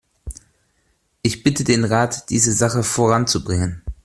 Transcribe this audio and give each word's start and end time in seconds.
Ich 1.21 1.43
bitte 1.43 1.63
den 1.63 1.83
Rat, 1.83 2.31
diese 2.31 2.53
Sache 2.53 2.81
voranzubringen. 2.81 3.83